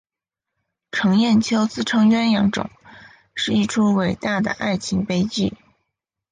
[0.91, 2.71] 程砚秋自称鸳鸯冢
[3.35, 5.55] 是一出伟大的爱情悲剧。